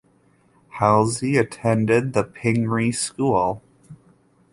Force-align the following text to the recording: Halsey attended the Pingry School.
Halsey 0.79 1.37
attended 1.37 2.13
the 2.13 2.23
Pingry 2.23 2.91
School. 2.91 3.61